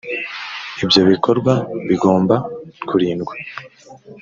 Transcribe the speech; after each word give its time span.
ibyo 0.83 1.01
bikorwa 1.09 1.53
gibomba 1.87 2.35
kurindwa 2.87 3.33